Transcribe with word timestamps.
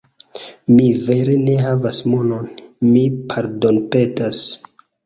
Mi 0.77 0.87
vere 1.09 1.35
ne 1.43 1.59
havas 1.67 2.01
monon, 2.15 2.51
mi 2.91 3.07
pardonpetas 3.31 4.47